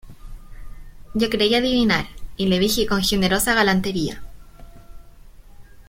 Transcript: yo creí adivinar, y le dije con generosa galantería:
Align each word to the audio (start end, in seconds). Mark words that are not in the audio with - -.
yo 1.13 1.29
creí 1.29 1.53
adivinar, 1.53 2.07
y 2.35 2.47
le 2.47 2.57
dije 2.57 2.87
con 2.87 3.03
generosa 3.03 3.53
galantería: 3.53 4.23